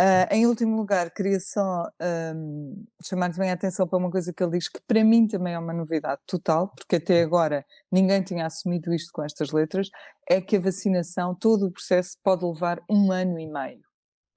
Uh, 0.00 0.24
em 0.30 0.46
último 0.46 0.78
lugar, 0.78 1.10
queria 1.10 1.38
só 1.38 1.86
um, 2.34 2.86
chamar 3.04 3.30
também 3.32 3.50
a 3.50 3.52
atenção 3.52 3.86
para 3.86 3.98
uma 3.98 4.10
coisa 4.10 4.32
que 4.32 4.42
ele 4.42 4.52
diz 4.52 4.66
que 4.66 4.80
para 4.88 5.04
mim 5.04 5.28
também 5.28 5.52
é 5.52 5.58
uma 5.58 5.74
novidade 5.74 6.22
total, 6.26 6.68
porque 6.74 6.96
até 6.96 7.20
agora 7.22 7.66
ninguém 7.92 8.22
tinha 8.22 8.46
assumido 8.46 8.94
isto 8.94 9.12
com 9.12 9.22
estas 9.22 9.52
letras, 9.52 9.90
é 10.26 10.40
que 10.40 10.56
a 10.56 10.60
vacinação, 10.60 11.34
todo 11.34 11.66
o 11.66 11.70
processo 11.70 12.16
pode 12.24 12.46
levar 12.46 12.80
um 12.88 13.12
ano 13.12 13.38
e 13.38 13.46
meio. 13.46 13.82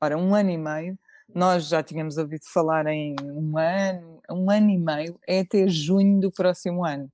Ora, 0.02 0.18
um 0.18 0.36
ano 0.36 0.50
e 0.50 0.58
meio 0.58 1.00
nós 1.34 1.68
já 1.68 1.82
tínhamos 1.82 2.18
ouvido 2.18 2.44
falar 2.54 2.86
em 2.88 3.16
um 3.24 3.58
ano, 3.58 4.13
um 4.30 4.50
ano 4.50 4.70
e 4.70 4.78
meio, 4.78 5.20
é 5.28 5.40
até 5.40 5.68
junho 5.68 6.20
do 6.20 6.32
próximo 6.32 6.86
ano. 6.86 7.10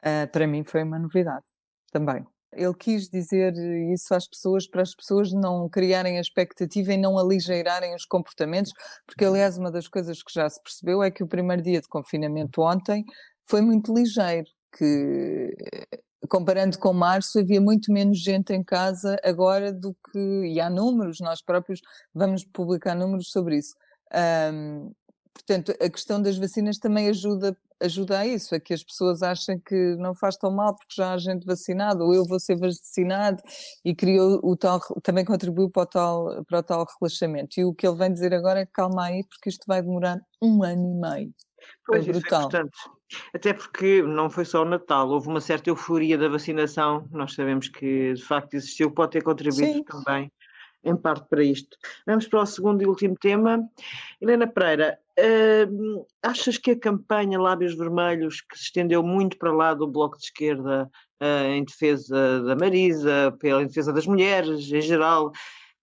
Uh, 0.00 0.30
para 0.30 0.46
mim 0.46 0.64
foi 0.64 0.82
uma 0.82 0.98
novidade 0.98 1.44
também. 1.90 2.24
Ele 2.52 2.74
quis 2.74 3.08
dizer 3.08 3.52
isso 3.92 4.14
às 4.14 4.26
pessoas 4.26 4.66
para 4.66 4.80
as 4.80 4.94
pessoas 4.94 5.32
não 5.32 5.68
criarem 5.68 6.16
a 6.16 6.20
expectativa 6.20 6.92
e 6.92 6.96
não 6.96 7.18
aligeirarem 7.18 7.94
os 7.94 8.06
comportamentos, 8.06 8.72
porque 9.04 9.24
aliás 9.24 9.58
uma 9.58 9.70
das 9.70 9.88
coisas 9.88 10.22
que 10.22 10.32
já 10.32 10.48
se 10.48 10.62
percebeu 10.62 11.02
é 11.02 11.10
que 11.10 11.22
o 11.22 11.28
primeiro 11.28 11.62
dia 11.62 11.80
de 11.80 11.88
confinamento 11.88 12.62
ontem 12.62 13.04
foi 13.44 13.60
muito 13.60 13.92
ligeiro, 13.92 14.46
que 14.76 15.54
comparando 16.26 16.78
com 16.78 16.92
março, 16.92 17.38
havia 17.38 17.60
muito 17.60 17.92
menos 17.92 18.18
gente 18.18 18.52
em 18.52 18.62
casa 18.62 19.16
agora 19.22 19.72
do 19.72 19.94
que. 19.94 20.46
E 20.46 20.60
há 20.60 20.68
números, 20.68 21.18
nós 21.20 21.42
próprios 21.42 21.80
vamos 22.14 22.44
publicar 22.44 22.94
números 22.94 23.30
sobre 23.30 23.58
isso. 23.58 23.74
Um, 24.52 24.92
portanto, 25.36 25.72
a 25.80 25.90
questão 25.90 26.20
das 26.20 26.38
vacinas 26.38 26.78
também 26.78 27.08
ajuda, 27.08 27.56
ajuda 27.80 28.20
a 28.20 28.26
isso, 28.26 28.54
a 28.54 28.60
que 28.60 28.72
as 28.72 28.82
pessoas 28.82 29.22
achem 29.22 29.60
que 29.60 29.94
não 29.96 30.14
faz 30.14 30.36
tão 30.36 30.50
mal 30.50 30.74
porque 30.74 30.94
já 30.96 31.12
há 31.12 31.18
gente 31.18 31.44
vacinada, 31.44 32.02
ou 32.02 32.14
eu 32.14 32.24
vou 32.24 32.40
ser 32.40 32.56
vacinado, 32.56 33.42
e 33.84 33.94
criou 33.94 34.40
o 34.42 34.56
tal, 34.56 34.80
também 35.02 35.24
contribuiu 35.24 35.70
para 35.70 35.82
o 35.82 35.86
tal, 35.86 36.44
para 36.44 36.58
o 36.58 36.62
tal 36.62 36.86
relaxamento. 36.98 37.60
E 37.60 37.64
o 37.64 37.74
que 37.74 37.86
ele 37.86 37.96
vem 37.96 38.12
dizer 38.12 38.32
agora 38.32 38.60
é 38.60 38.66
calma 38.66 39.06
aí, 39.06 39.22
porque 39.28 39.50
isto 39.50 39.64
vai 39.66 39.82
demorar 39.82 40.18
um 40.42 40.62
ano 40.62 40.90
e 40.90 40.94
meio. 40.94 41.34
Pois, 41.86 42.08
é 42.08 42.12
brutal. 42.12 42.42
é 42.42 42.44
importante. 42.44 42.78
Até 43.34 43.52
porque 43.52 44.02
não 44.02 44.28
foi 44.28 44.44
só 44.44 44.62
o 44.62 44.64
Natal, 44.64 45.08
houve 45.08 45.28
uma 45.28 45.40
certa 45.40 45.70
euforia 45.70 46.18
da 46.18 46.28
vacinação, 46.28 47.08
nós 47.12 47.34
sabemos 47.34 47.68
que 47.68 48.14
de 48.14 48.22
facto 48.22 48.54
existiu, 48.54 48.90
pode 48.90 49.12
ter 49.12 49.22
contribuído 49.22 49.74
Sim. 49.74 49.84
também 49.84 50.32
em 50.86 50.96
parte 50.96 51.28
para 51.28 51.42
isto. 51.42 51.76
Vamos 52.06 52.26
para 52.26 52.40
o 52.40 52.46
segundo 52.46 52.82
e 52.82 52.86
último 52.86 53.16
tema. 53.16 53.68
Helena 54.20 54.46
Pereira, 54.46 54.98
uh, 55.18 56.06
achas 56.22 56.56
que 56.56 56.70
a 56.70 56.78
campanha 56.78 57.40
Lábios 57.40 57.74
Vermelhos, 57.76 58.40
que 58.40 58.56
se 58.56 58.64
estendeu 58.64 59.02
muito 59.02 59.36
para 59.36 59.52
lá 59.52 59.74
do 59.74 59.86
Bloco 59.86 60.16
de 60.16 60.24
Esquerda 60.24 60.90
uh, 61.20 61.46
em 61.48 61.64
defesa 61.64 62.40
da 62.42 62.54
Marisa, 62.54 63.36
pela 63.40 63.64
defesa 63.64 63.92
das 63.92 64.06
mulheres 64.06 64.72
em 64.72 64.80
geral, 64.80 65.32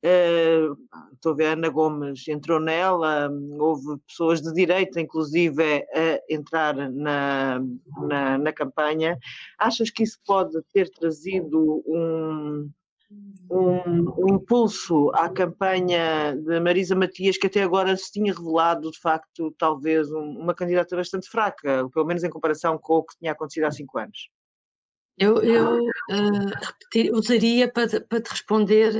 Uh, 0.05 0.75
estou 1.13 1.31
a 1.31 1.35
ver 1.35 1.45
Ana 1.45 1.69
Gomes 1.69 2.27
entrou 2.27 2.59
nela, 2.59 3.31
houve 3.57 3.97
pessoas 4.05 4.41
de 4.41 4.53
direita, 4.53 4.99
inclusive, 4.99 5.63
a 5.63 6.19
entrar 6.29 6.75
na, 6.75 7.61
na, 8.01 8.37
na 8.37 8.51
campanha. 8.51 9.17
Achas 9.57 9.89
que 9.89 10.03
isso 10.03 10.19
pode 10.25 10.61
ter 10.73 10.89
trazido 10.89 11.81
um, 11.87 12.69
um, 13.49 14.09
um, 14.17 14.35
impulso 14.35 15.11
à 15.13 15.29
campanha 15.29 16.35
de 16.35 16.59
Marisa 16.59 16.95
Matias, 16.95 17.37
que 17.37 17.47
até 17.47 17.61
agora 17.61 17.95
se 17.95 18.11
tinha 18.11 18.33
revelado, 18.33 18.89
de 18.91 18.99
facto, 18.99 19.53
talvez 19.57 20.11
um, 20.11 20.39
uma 20.39 20.55
candidata 20.55 20.95
bastante 20.95 21.29
fraca, 21.29 21.87
pelo 21.89 22.05
menos 22.05 22.23
em 22.23 22.29
comparação 22.29 22.77
com 22.77 22.95
o 22.95 23.03
que 23.03 23.17
tinha 23.17 23.31
acontecido 23.31 23.65
há 23.65 23.71
cinco 23.71 23.97
anos? 23.97 24.29
Eu, 25.15 25.43
eu 25.43 25.77
uh, 25.77 26.49
repetir, 26.59 27.13
usaria 27.13 27.71
para, 27.71 28.01
para 28.01 28.19
te 28.19 28.31
responder 28.31 28.97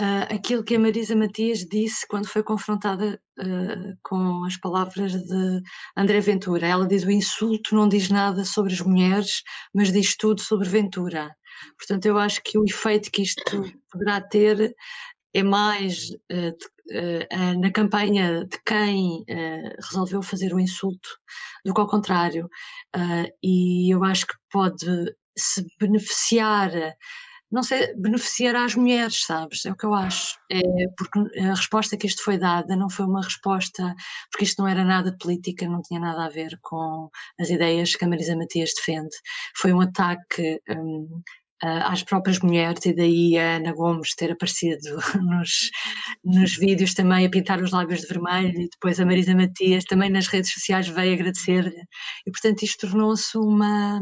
uh, 0.00 0.34
aquilo 0.34 0.62
que 0.62 0.76
a 0.76 0.78
Marisa 0.78 1.16
Matias 1.16 1.66
disse 1.66 2.06
quando 2.06 2.28
foi 2.28 2.44
confrontada 2.44 3.20
uh, 3.40 3.98
com 4.00 4.44
as 4.44 4.56
palavras 4.56 5.12
de 5.12 5.62
André 5.96 6.20
Ventura. 6.20 6.68
Ela 6.68 6.86
diz: 6.86 7.02
o 7.02 7.10
insulto 7.10 7.74
não 7.74 7.88
diz 7.88 8.08
nada 8.08 8.44
sobre 8.44 8.74
as 8.74 8.80
mulheres, 8.80 9.42
mas 9.74 9.90
diz 9.90 10.16
tudo 10.16 10.40
sobre 10.40 10.68
Ventura. 10.68 11.34
Portanto, 11.78 12.06
eu 12.06 12.18
acho 12.18 12.42
que 12.42 12.58
o 12.58 12.64
efeito 12.64 13.10
que 13.10 13.22
isto 13.22 13.42
poderá 13.90 14.20
ter 14.20 14.74
é 15.34 15.42
mais 15.42 16.10
na 17.58 17.70
campanha 17.70 18.44
de 18.44 18.58
quem 18.64 19.24
resolveu 19.80 20.22
fazer 20.22 20.54
o 20.54 20.60
insulto 20.60 21.08
do 21.64 21.74
que 21.74 21.80
ao 21.80 21.88
contrário. 21.88 22.48
e 23.42 23.92
eu 23.92 24.04
acho 24.04 24.26
que 24.26 24.34
pode 24.50 24.86
se 25.36 25.66
beneficiar, 25.78 26.70
não 27.50 27.62
sei, 27.62 27.94
beneficiar 27.96 28.56
as 28.56 28.74
mulheres, 28.74 29.22
sabes? 29.24 29.64
É 29.66 29.72
o 29.72 29.76
que 29.76 29.84
eu 29.86 29.94
acho. 29.94 30.38
É 30.50 30.60
porque 30.96 31.18
a 31.40 31.54
resposta 31.54 31.96
que 31.96 32.06
isto 32.06 32.22
foi 32.22 32.38
dada 32.38 32.74
não 32.76 32.88
foi 32.88 33.06
uma 33.06 33.22
resposta, 33.22 33.94
porque 34.30 34.44
isto 34.44 34.62
não 34.62 34.68
era 34.68 34.84
nada 34.84 35.10
de 35.12 35.18
política, 35.18 35.68
não 35.68 35.82
tinha 35.82 36.00
nada 36.00 36.24
a 36.24 36.30
ver 36.30 36.58
com 36.62 37.10
as 37.38 37.50
ideias 37.50 37.94
que 37.94 38.04
a 38.04 38.08
Marisa 38.08 38.36
Matias 38.36 38.72
defende. 38.76 39.14
Foi 39.56 39.72
um 39.72 39.80
ataque 39.80 40.60
um, 40.70 41.04
uh, 41.04 41.22
às 41.62 42.02
próprias 42.02 42.38
mulheres, 42.40 42.84
e 42.84 42.94
daí 42.94 43.38
a 43.38 43.56
Ana 43.56 43.72
Gomes 43.72 44.14
ter 44.14 44.32
aparecido 44.32 44.96
nos, 45.22 45.70
nos 46.24 46.56
vídeos 46.56 46.94
também 46.94 47.26
a 47.26 47.30
pintar 47.30 47.60
os 47.62 47.72
lábios 47.72 48.00
de 48.00 48.06
vermelho, 48.08 48.60
e 48.60 48.68
depois 48.68 49.00
a 49.00 49.06
Marisa 49.06 49.34
Matias 49.34 49.84
também 49.84 50.10
nas 50.10 50.26
redes 50.26 50.52
sociais 50.52 50.88
veio 50.88 51.14
agradecer-lhe. 51.14 51.82
E 52.26 52.30
portanto 52.30 52.62
isto 52.62 52.86
tornou-se 52.86 53.36
uma, 53.38 54.00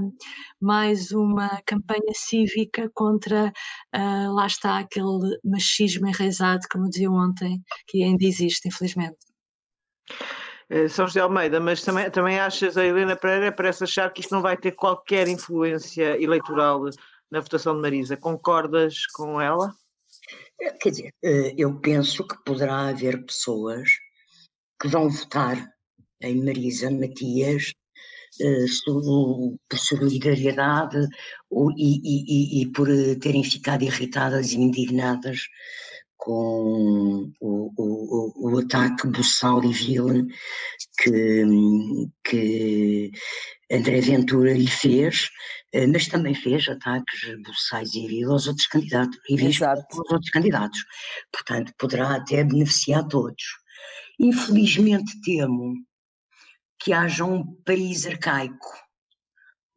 mais 0.61 1.13
uma 1.13 1.61
campanha 1.67 2.13
cívica 2.15 2.91
contra, 2.95 3.53
uh, 3.95 4.33
lá 4.33 4.47
está, 4.47 4.79
aquele 4.79 5.39
machismo 5.45 6.09
enraizado, 6.09 6.63
como 6.71 6.89
dizia 6.89 7.11
ontem, 7.11 7.63
que 7.87 8.03
ainda 8.03 8.25
existe, 8.25 8.69
infelizmente. 8.69 9.19
Eh, 10.71 10.89
São 10.89 11.07
José 11.07 11.21
Almeida, 11.21 11.61
mas 11.61 11.83
também, 11.83 12.11
também 12.11 12.39
achas, 12.39 12.77
a 12.77 12.85
Helena 12.85 13.17
Pereira 13.17 13.53
parece 13.53 13.85
achar 13.85 14.11
que 14.13 14.21
isto 14.21 14.35
não 14.35 14.43
vai 14.43 14.57
ter 14.57 14.73
qualquer 14.73 15.29
influência 15.29 16.21
eleitoral 16.23 16.89
na 17.35 17.41
votação 17.41 17.75
de 17.75 17.83
Marisa. 17.83 18.17
Concordas 18.17 19.07
com 19.09 19.41
ela? 19.41 19.75
É, 20.61 20.71
quer 20.71 20.91
dizer, 20.91 21.15
eh, 21.23 21.53
eu 21.59 21.81
penso 21.81 22.27
que 22.27 22.37
poderá 22.45 22.89
haver 22.89 23.27
pessoas 23.27 23.91
que 24.81 24.87
vão 24.87 25.11
votar 25.11 25.69
em 26.23 26.43
Marisa 26.45 26.91
Matias 26.93 27.73
eh, 28.41 28.67
por 29.69 29.79
solidariedade 29.79 31.09
e, 31.77 32.61
e, 32.61 32.63
e, 32.63 32.73
por 32.73 32.87
terem 33.21 33.43
ficado 33.43 33.83
irritadas 33.83 34.53
e 34.53 34.57
indignadas 34.57 35.41
com 36.17 37.31
o, 37.41 37.71
o, 37.77 38.53
o 38.53 38.59
ataque 38.59 39.09
buçal 39.09 39.63
e 39.65 39.73
vil 39.73 40.27
que, 41.03 41.45
que 42.25 43.11
André 43.71 44.01
Ventura 44.01 44.53
lhe 44.53 44.69
fez, 44.69 45.31
eh, 45.64 45.64
mas 45.93 46.07
também 46.07 46.35
fez 46.35 46.69
ataques 46.69 47.35
buçais 47.45 47.95
e 47.95 48.07
vil 48.07 48.31
aos 48.31 48.47
outros 48.47 48.67
candidatos, 48.67 49.19
e 49.29 49.35
aos 49.45 49.61
outros 50.11 50.31
candidatos. 50.31 50.79
Portanto, 51.33 51.73
poderá 51.79 52.15
até 52.15 52.45
beneficiar 52.45 53.07
todos. 53.09 53.43
Infelizmente 54.19 55.21
temo 55.23 55.75
que 56.79 56.93
haja 56.93 57.25
um 57.25 57.45
país 57.63 58.07
arcaico, 58.07 58.69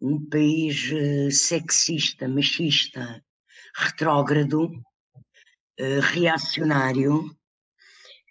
um 0.01 0.29
país 0.29 0.91
eh, 0.91 1.31
sexista, 1.31 2.27
machista, 2.27 3.23
retrógrado, 3.75 4.69
eh, 5.79 5.99
reacionário 5.99 7.35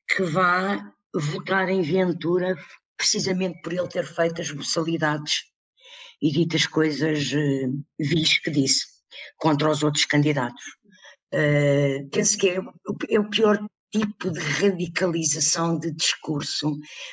que 0.08 0.22
vá 0.22 0.92
votar 1.12 1.68
em 1.68 1.82
Ventura 1.82 2.56
precisamente 2.96 3.60
por 3.62 3.72
ele 3.72 3.88
ter 3.88 4.06
feito 4.06 4.40
as 4.40 4.50
boçalidades 4.50 5.44
e 6.20 6.30
ditas 6.30 6.66
coisas 6.66 7.32
uh, 7.32 7.84
vis 7.98 8.38
que 8.38 8.50
disse 8.50 8.84
contra 9.36 9.70
os 9.70 9.82
outros 9.82 10.04
candidatos. 10.04 10.64
Uh, 11.34 12.08
penso 12.10 12.38
que 12.38 12.50
é, 12.50 12.60
é, 13.10 13.20
o 13.20 13.28
pior 13.28 13.58
tipo 13.90 14.30
de 14.30 14.40
radicalização 14.40 15.78
de 15.78 15.92
discurso, 15.92 16.70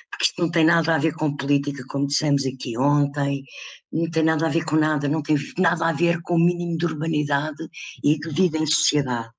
porque 0.09 0.25
isto 0.25 0.41
não 0.41 0.51
tem 0.51 0.65
nada 0.65 0.95
a 0.95 0.97
ver 0.97 1.13
com 1.13 1.35
política, 1.35 1.83
como 1.87 2.07
dissemos 2.07 2.45
aqui 2.45 2.77
ontem, 2.77 3.43
não 3.91 4.09
tem 4.09 4.23
nada 4.23 4.47
a 4.47 4.49
ver 4.49 4.65
com 4.65 4.75
nada, 4.75 5.07
não 5.07 5.21
tem 5.21 5.37
nada 5.57 5.87
a 5.87 5.93
ver 5.93 6.21
com 6.21 6.35
o 6.35 6.39
mínimo 6.39 6.77
de 6.77 6.85
urbanidade 6.85 7.67
e 8.03 8.17
de 8.19 8.29
vida 8.29 8.57
em 8.57 8.65
sociedade. 8.65 9.29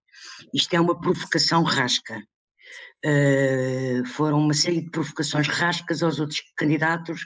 Isto 0.52 0.74
é 0.74 0.80
uma 0.80 0.98
provocação 0.98 1.62
rasca. 1.62 2.22
Uh, 3.04 4.06
foram 4.06 4.38
uma 4.38 4.54
série 4.54 4.80
de 4.80 4.90
provocações 4.90 5.46
rascas 5.46 6.02
aos 6.02 6.18
outros 6.18 6.40
candidatos 6.56 7.20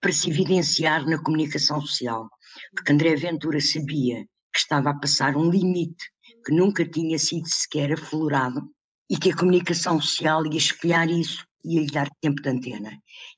para 0.00 0.12
se 0.12 0.30
evidenciar 0.30 1.06
na 1.06 1.22
comunicação 1.22 1.80
social, 1.80 2.28
porque 2.74 2.92
André 2.92 3.16
Ventura 3.16 3.60
sabia 3.60 4.24
que 4.52 4.58
estava 4.58 4.90
a 4.90 4.98
passar 4.98 5.36
um 5.36 5.50
limite 5.50 6.04
que 6.44 6.52
nunca 6.52 6.88
tinha 6.88 7.18
sido 7.18 7.48
sequer 7.48 7.92
aflorado 7.92 8.62
e 9.10 9.16
que 9.16 9.30
a 9.30 9.36
comunicação 9.36 10.00
social 10.00 10.46
ia 10.46 10.58
espelhar 10.58 11.10
isso 11.10 11.44
e 11.64 11.74
ia 11.74 11.80
lhe 11.82 11.90
dar 11.90 12.08
tempo 12.20 12.40
de 12.40 12.48
antena. 12.48 12.90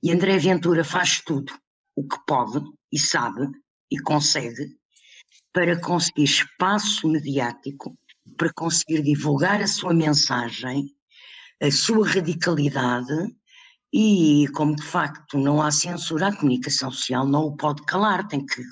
E 0.02 0.12
André 0.12 0.38
Ventura 0.38 0.84
faz 0.84 1.20
tudo 1.20 1.52
o 1.96 2.06
que 2.06 2.18
pode 2.26 2.60
e 2.92 2.98
sabe 2.98 3.48
e 3.90 3.98
consegue 4.00 4.78
para 5.52 5.80
conseguir 5.80 6.24
espaço 6.24 7.08
mediático, 7.08 7.98
para 8.36 8.52
conseguir 8.52 9.02
divulgar 9.02 9.60
a 9.60 9.66
sua 9.66 9.92
mensagem, 9.92 10.94
a 11.60 11.70
sua 11.70 12.06
radicalidade 12.06 13.34
e 13.92 14.46
como 14.54 14.76
de 14.76 14.82
facto 14.82 15.36
não 15.38 15.60
há 15.60 15.70
censura, 15.70 16.28
a 16.28 16.36
comunicação 16.36 16.90
social 16.92 17.26
não 17.26 17.46
o 17.46 17.56
pode 17.56 17.82
calar, 17.84 18.26
tem 18.28 18.44
que, 18.46 18.62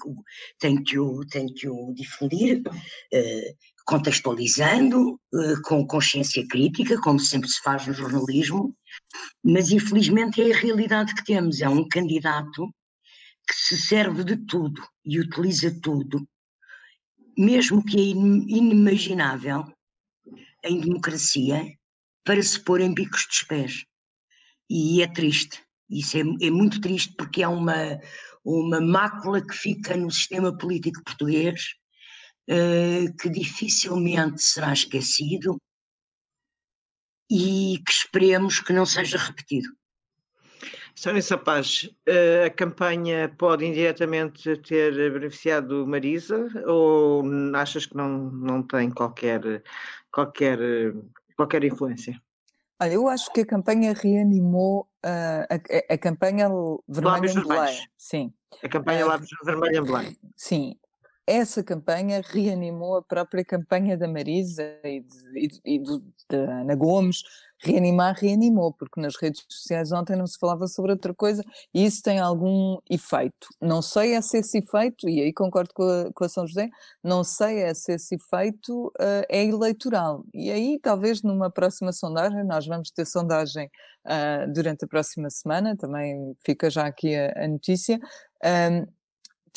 tem 0.60 0.82
que, 0.82 0.98
o, 0.98 1.24
tem 1.26 1.46
que 1.52 1.68
o 1.68 1.92
difundir, 1.92 2.62
eh, 3.12 3.54
contextualizando, 3.84 5.20
eh, 5.34 5.54
com 5.64 5.86
consciência 5.86 6.46
crítica, 6.46 7.00
como 7.00 7.18
sempre 7.18 7.48
se 7.48 7.60
faz 7.62 7.86
no 7.86 7.92
jornalismo, 7.92 8.76
mas 9.42 9.70
infelizmente 9.72 10.40
é 10.40 10.52
a 10.54 10.58
realidade 10.58 11.14
que 11.14 11.24
temos. 11.24 11.60
É 11.60 11.68
um 11.68 11.88
candidato 11.88 12.68
que 13.48 13.54
se 13.56 13.76
serve 13.76 14.22
de 14.22 14.36
tudo 14.36 14.86
e 15.04 15.18
utiliza 15.18 15.76
tudo, 15.82 16.28
mesmo 17.36 17.84
que 17.84 17.96
é 17.96 18.02
inimaginável 18.02 19.64
em 20.64 20.80
democracia, 20.80 21.66
para 22.24 22.42
se 22.42 22.60
pôr 22.60 22.80
em 22.80 22.92
bicos 22.92 23.26
dos 23.26 23.42
pés. 23.44 23.87
E 24.68 25.02
é 25.02 25.06
triste. 25.06 25.62
Isso 25.90 26.16
é, 26.18 26.20
é 26.20 26.50
muito 26.50 26.80
triste 26.80 27.14
porque 27.16 27.42
é 27.42 27.48
uma, 27.48 27.98
uma 28.44 28.80
mácula 28.80 29.40
que 29.40 29.54
fica 29.54 29.96
no 29.96 30.10
sistema 30.10 30.56
político 30.56 31.02
português 31.04 31.74
uh, 32.50 33.16
que 33.20 33.28
dificilmente 33.28 34.42
será 34.42 34.72
esquecido 34.72 35.56
e 37.30 37.82
que 37.84 37.92
esperemos 37.92 38.60
que 38.60 38.72
não 38.72 38.86
seja 38.86 39.18
repetido. 39.18 39.68
Sónia 40.94 41.22
Sapaz, 41.22 41.88
eh, 42.06 42.46
a 42.46 42.50
campanha 42.50 43.32
pode 43.38 43.64
indiretamente 43.64 44.56
ter 44.62 45.12
beneficiado 45.12 45.86
Marisa 45.86 46.50
ou 46.66 47.22
achas 47.54 47.86
que 47.86 47.96
não, 47.96 48.32
não 48.32 48.64
tem 48.64 48.90
qualquer, 48.90 49.62
qualquer, 50.10 50.58
qualquer 51.36 51.62
influência? 51.62 52.20
Olha, 52.80 52.92
eu 52.92 53.08
acho 53.08 53.32
que 53.32 53.40
a 53.40 53.46
campanha 53.46 53.92
reanimou 53.92 54.88
uh, 55.04 55.46
a, 55.50 55.94
a, 55.94 55.98
campanha 55.98 56.48
vermelha 56.86 57.32
em 57.32 57.42
Belém. 57.42 57.88
Sim. 57.96 58.32
A 58.62 58.68
campanha 58.68 59.04
uh, 59.04 59.08
Lábios 59.08 59.30
Vermelho 59.44 59.76
em 59.76 59.84
Belém. 59.84 60.16
Sim, 60.36 60.76
essa 61.28 61.62
campanha 61.62 62.22
reanimou 62.24 62.96
a 62.96 63.02
própria 63.02 63.44
campanha 63.44 63.98
da 63.98 64.08
Marisa 64.08 64.62
e, 64.82 65.00
de, 65.00 65.60
e, 65.64 65.78
de, 65.78 65.98
de 65.98 66.36
Ana 66.36 66.74
Gomes. 66.74 67.22
Reanimar, 67.60 68.14
reanimou, 68.16 68.72
porque 68.72 69.00
nas 69.00 69.16
redes 69.16 69.44
sociais 69.48 69.90
ontem 69.90 70.16
não 70.16 70.28
se 70.28 70.38
falava 70.38 70.68
sobre 70.68 70.92
outra 70.92 71.12
coisa 71.12 71.42
e 71.74 71.84
isso 71.84 72.00
tem 72.02 72.20
algum 72.20 72.78
efeito. 72.88 73.48
Não 73.60 73.82
sei 73.82 74.12
é 74.14 74.22
se 74.22 74.38
esse 74.38 74.58
efeito, 74.58 75.08
e 75.08 75.20
aí 75.20 75.32
concordo 75.32 75.70
com 75.74 75.82
a, 75.82 76.08
com 76.14 76.24
a 76.24 76.28
São 76.28 76.46
José, 76.46 76.68
não 77.02 77.24
sei 77.24 77.62
é 77.62 77.74
se 77.74 77.92
esse 77.92 78.14
efeito 78.14 78.86
uh, 78.86 79.26
é 79.28 79.44
eleitoral. 79.44 80.24
E 80.32 80.52
aí, 80.52 80.78
talvez 80.80 81.20
numa 81.22 81.50
próxima 81.50 81.92
sondagem, 81.92 82.44
nós 82.44 82.64
vamos 82.64 82.92
ter 82.92 83.04
sondagem 83.04 83.68
uh, 84.06 84.52
durante 84.52 84.84
a 84.84 84.88
próxima 84.88 85.28
semana, 85.28 85.76
também 85.76 86.36
fica 86.46 86.70
já 86.70 86.86
aqui 86.86 87.12
a, 87.16 87.44
a 87.44 87.48
notícia. 87.48 87.98
Um, 88.44 88.97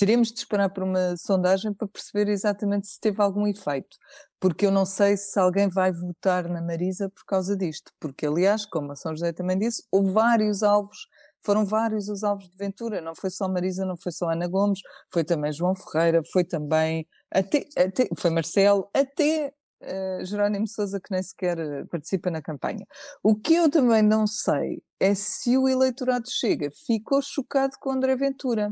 teríamos 0.02 0.32
de 0.32 0.40
esperar 0.40 0.68
por 0.72 0.82
uma 0.82 1.16
sondagem 1.16 1.72
para 1.72 1.88
perceber 1.88 2.28
exatamente 2.28 2.88
se 2.88 3.00
teve 3.00 3.22
algum 3.22 3.46
efeito, 3.46 3.96
porque 4.40 4.66
eu 4.66 4.72
não 4.72 4.84
sei 4.84 5.16
se 5.16 5.40
alguém 5.40 5.70
vai 5.70 5.92
votar 5.92 6.50
na 6.50 6.60
Marisa 6.60 7.08
por 7.08 7.24
causa 7.24 7.56
disto, 7.56 7.92
porque 8.00 8.26
aliás, 8.26 8.66
como 8.66 8.92
a 8.92 8.96
São 8.96 9.16
José 9.16 9.32
também 9.32 9.60
disse, 9.60 9.84
houve 9.92 10.12
vários 10.12 10.64
alvos, 10.64 11.08
foram 11.46 11.68
vários 11.68 12.10
os 12.10 12.24
alvos 12.24 12.50
de 12.50 12.58
Ventura, 12.58 13.00
não 13.00 13.14
foi 13.14 13.30
só 13.30 13.48
Marisa, 13.48 13.86
não 13.86 13.96
foi 13.96 14.12
só 14.12 14.32
Ana 14.32 14.48
Gomes, 14.48 14.80
foi 15.14 15.24
também 15.24 15.54
João 15.54 15.76
Ferreira, 15.76 16.24
foi 16.34 16.46
também, 16.46 17.08
até, 17.30 17.68
até 17.78 18.10
foi 18.18 18.32
Marcelo, 18.32 18.90
até 18.96 19.54
Uh, 19.84 20.24
Jerónimo 20.24 20.68
Sousa 20.68 21.00
que 21.00 21.12
nem 21.12 21.24
sequer 21.24 21.58
participa 21.88 22.30
na 22.30 22.40
campanha. 22.40 22.86
O 23.24 23.36
que 23.36 23.56
eu 23.56 23.68
também 23.68 24.04
não 24.04 24.28
sei 24.28 24.80
é 25.00 25.16
se 25.16 25.58
o 25.58 25.68
eleitorado 25.68 26.30
chega 26.30 26.70
ficou 26.86 27.20
chocado 27.20 27.76
com 27.80 27.90
André 27.90 28.16
Ventura. 28.16 28.72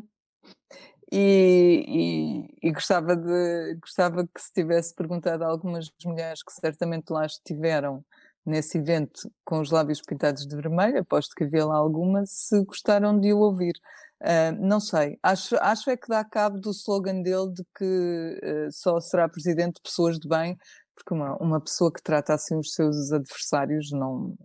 E, 1.11 2.47
e, 2.61 2.67
e, 2.69 2.71
gostava, 2.71 3.15
de, 3.15 3.75
gostava 3.81 4.27
que 4.27 4.39
se 4.39 4.53
tivesse 4.53 4.93
perguntado 4.93 5.43
a 5.43 5.47
algumas 5.47 5.91
mulheres 6.05 6.43
que 6.43 6.51
certamente 6.53 7.09
lá 7.09 7.25
estiveram 7.25 8.05
nesse 8.45 8.77
evento 8.77 9.29
com 9.43 9.59
os 9.59 9.71
lábios 9.71 10.01
pintados 10.01 10.45
de 10.45 10.55
vermelho, 10.55 10.99
aposto 10.99 11.33
que 11.35 11.45
havia 11.45 11.65
lá 11.65 11.77
alguma, 11.77 12.23
se 12.25 12.63
gostaram 12.63 13.19
de 13.19 13.33
o 13.33 13.39
ouvir. 13.39 13.73
Uh, 14.21 14.51
não 14.59 14.79
sei, 14.79 15.17
acho, 15.23 15.55
acho 15.61 15.89
é 15.89 15.95
que 15.95 16.09
dá 16.09 16.23
cabo 16.25 16.59
do 16.59 16.71
slogan 16.71 17.21
dele 17.21 17.53
de 17.53 17.63
que 17.77 18.39
uh, 18.43 18.71
só 18.71 18.99
será 18.99 19.29
presidente 19.29 19.81
pessoas 19.81 20.19
de 20.19 20.27
bem, 20.27 20.57
porque 20.93 21.13
uma, 21.13 21.37
uma 21.37 21.61
pessoa 21.61 21.91
que 21.91 22.03
trata 22.03 22.33
assim 22.33 22.57
os 22.57 22.73
seus 22.73 23.11
adversários 23.13 23.91
não 23.91 24.35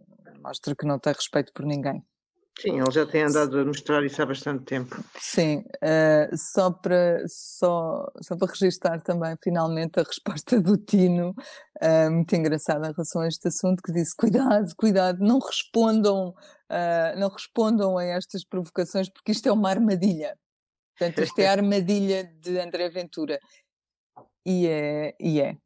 mostra 0.42 0.76
que 0.76 0.86
não 0.86 0.98
tem 0.98 1.12
respeito 1.12 1.52
por 1.52 1.66
ninguém. 1.66 2.04
Sim, 2.58 2.80
ele 2.80 2.90
já 2.90 3.04
tem 3.04 3.22
andado 3.22 3.58
a 3.58 3.64
mostrar 3.64 4.04
isso 4.04 4.22
há 4.22 4.26
bastante 4.26 4.64
tempo. 4.64 4.96
Sim, 5.18 5.64
uh, 5.82 6.36
só, 6.36 6.70
para, 6.70 7.24
só, 7.26 8.06
só 8.22 8.36
para 8.36 8.48
registar 8.48 9.02
também 9.02 9.36
finalmente 9.42 9.98
a 9.98 10.04
resposta 10.04 10.60
do 10.60 10.76
Tino, 10.76 11.34
uh, 11.82 12.10
muito 12.10 12.34
engraçada 12.34 12.88
em 12.88 12.92
relação 12.92 13.22
a 13.22 13.28
este 13.28 13.48
assunto, 13.48 13.82
que 13.82 13.92
disse: 13.92 14.14
cuidado, 14.16 14.72
cuidado, 14.76 15.18
não 15.18 15.40
respondam, 15.40 16.28
uh, 16.28 17.18
não 17.18 17.28
respondam 17.28 17.98
a 17.98 18.04
estas 18.04 18.44
provocações, 18.44 19.08
porque 19.08 19.32
isto 19.32 19.48
é 19.48 19.52
uma 19.52 19.70
armadilha. 19.70 20.38
Portanto, 20.96 21.24
isto 21.24 21.38
é 21.40 21.48
a 21.48 21.52
armadilha 21.58 22.24
de 22.40 22.58
André 22.60 22.88
Ventura. 22.88 23.38
E 24.46 24.66
é, 24.68 25.14
e 25.18 25.40
é. 25.40 25.56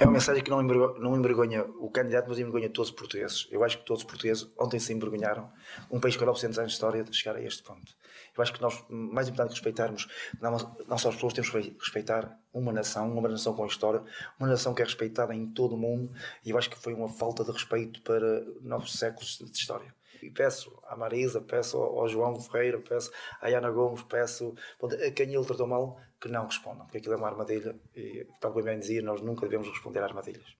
É 0.00 0.04
uma 0.04 0.12
mensagem 0.12 0.42
que 0.42 0.50
não 0.50 0.62
envergonha, 0.62 0.98
não 0.98 1.16
envergonha 1.16 1.64
o 1.78 1.90
candidato, 1.90 2.28
mas 2.28 2.38
envergonha 2.38 2.68
todos 2.68 2.90
os 2.90 2.94
portugueses. 2.94 3.48
Eu 3.50 3.64
acho 3.64 3.78
que 3.78 3.84
todos 3.84 4.02
os 4.02 4.06
portugueses 4.06 4.48
ontem 4.58 4.78
se 4.78 4.92
envergonharam. 4.92 5.50
Um 5.90 6.00
país 6.00 6.16
com 6.16 6.24
900 6.24 6.58
anos 6.58 6.72
de 6.72 6.76
história 6.76 7.04
de 7.04 7.16
chegar 7.16 7.36
a 7.36 7.42
este 7.42 7.62
ponto. 7.62 7.92
Eu 8.36 8.42
acho 8.42 8.52
que 8.52 8.60
nós, 8.60 8.84
mais 8.88 9.28
importante 9.28 9.50
que 9.50 9.56
respeitarmos, 9.56 10.06
não, 10.40 10.52
não 10.86 10.98
só 10.98 11.08
as 11.08 11.14
pessoas, 11.14 11.32
temos 11.32 11.50
que 11.50 11.76
respeitar 11.78 12.38
uma 12.52 12.72
nação, 12.72 13.10
uma 13.16 13.28
nação 13.28 13.54
com 13.54 13.66
história, 13.66 14.02
uma 14.38 14.48
nação 14.48 14.74
que 14.74 14.82
é 14.82 14.84
respeitada 14.84 15.34
em 15.34 15.46
todo 15.46 15.74
o 15.74 15.78
mundo. 15.78 16.12
E 16.44 16.50
eu 16.50 16.58
acho 16.58 16.70
que 16.70 16.78
foi 16.78 16.94
uma 16.94 17.08
falta 17.08 17.44
de 17.44 17.50
respeito 17.50 18.02
para 18.02 18.44
novos 18.60 18.92
séculos 18.92 19.38
de 19.38 19.50
história. 19.56 19.92
E 20.22 20.30
peço 20.30 20.76
à 20.88 20.96
Marisa, 20.96 21.40
peço 21.40 21.76
ao 21.76 22.08
João 22.08 22.40
Ferreira, 22.40 22.80
peço 22.80 23.10
à 23.40 23.48
Ana 23.48 23.70
Gomes, 23.70 24.02
peço 24.02 24.54
a 24.82 25.10
quem 25.10 25.34
ele 25.34 25.44
tratou 25.44 25.66
mal, 25.66 26.00
que 26.20 26.28
não 26.28 26.46
respondam, 26.46 26.84
porque 26.84 26.98
aquilo 26.98 27.14
é 27.14 27.16
uma 27.16 27.28
armadilha 27.28 27.74
e, 27.94 28.26
tal 28.40 28.52
como 28.52 28.64
bem 28.64 28.78
dizia, 28.78 29.02
nós 29.02 29.20
nunca 29.20 29.42
devemos 29.42 29.68
responder 29.68 30.00
a 30.00 30.04
armadilhas. 30.04 30.56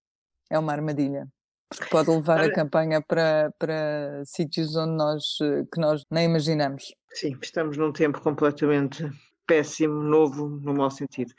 É 0.51 0.59
uma 0.59 0.73
armadilha. 0.73 1.29
Porque 1.69 1.91
pode 1.91 2.09
levar 2.11 2.41
a 2.41 2.53
campanha 2.53 3.03
para, 3.03 3.53
para 3.59 4.23
sítios 4.25 4.75
onde 4.75 4.93
nós, 4.93 5.37
que 5.73 5.79
nós 5.79 6.03
nem 6.11 6.25
imaginamos. 6.25 6.95
Sim, 7.13 7.37
estamos 7.43 7.77
num 7.77 7.93
tempo 7.93 8.21
completamente 8.21 9.05
péssimo, 9.47 10.03
novo, 10.03 10.49
no 10.49 10.73
mau 10.73 10.91
sentido. 10.91 11.35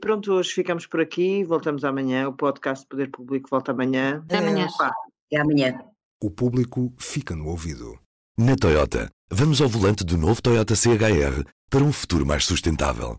Pronto, 0.00 0.32
hoje 0.32 0.50
ficamos 0.50 0.86
por 0.86 1.00
aqui, 1.00 1.44
voltamos 1.44 1.84
amanhã. 1.84 2.28
O 2.28 2.32
podcast 2.32 2.86
Poder 2.86 3.10
Público 3.10 3.48
volta 3.50 3.72
amanhã. 3.72 4.22
Até 4.24 4.38
amanhã. 4.38 4.66
Até 4.66 5.40
amanhã. 5.40 5.84
O 6.22 6.30
público 6.30 6.92
fica 6.98 7.34
no 7.34 7.48
ouvido. 7.48 7.98
Na 8.36 8.56
Toyota, 8.56 9.10
vamos 9.30 9.60
ao 9.60 9.68
volante 9.68 10.04
do 10.04 10.18
novo 10.18 10.42
Toyota 10.42 10.74
CHR 10.74 11.44
para 11.70 11.84
um 11.84 11.92
futuro 11.92 12.26
mais 12.26 12.44
sustentável. 12.44 13.18